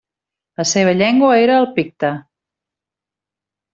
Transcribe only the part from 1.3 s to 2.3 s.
era el picte.